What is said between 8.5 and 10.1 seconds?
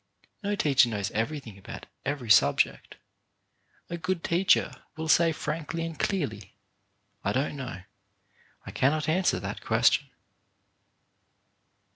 I cannot answer that question."